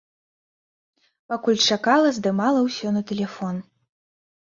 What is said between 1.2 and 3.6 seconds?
Пакуль чакала, здымала ўсё на тэлефон.